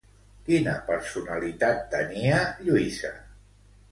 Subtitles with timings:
[0.45, 3.15] Quina personalitat tenia Lluïsa?